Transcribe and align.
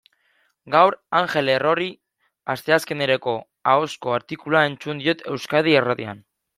Gaur 0.75 0.95
Angel 1.19 1.51
Errori 1.57 1.91
asteazkeneroko 2.55 3.37
ahozko 3.75 4.19
artikulua 4.19 4.67
entzun 4.73 5.07
diot 5.07 5.27
Euskadi 5.37 5.81
Irratian. 5.81 6.31